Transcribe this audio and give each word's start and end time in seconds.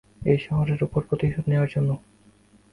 এই 0.21 0.39
শহরের 0.39 0.79
উপর 0.83 1.01
প্রতিশোধ 1.09 1.45
নেয়ার 1.47 1.69
জন্য। 1.69 1.89